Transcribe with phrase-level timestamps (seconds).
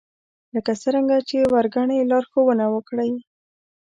[0.55, 3.11] لکه څرنګه چې وړ ګنئ لارښوونه وکړئ